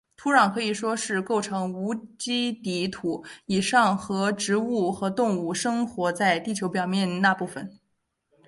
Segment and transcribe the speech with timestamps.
[0.17, 7.71] 土壤可以说是构成无机底土以上和植物和动物生活在地球表面的那部分。